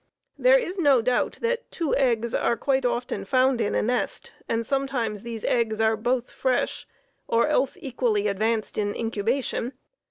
[0.35, 4.65] There is no doubt that two eggs are quite often found in a nest, and
[4.65, 6.87] sometimes these eggs are both fresh,
[7.27, 9.73] or else equally advanced in incubation.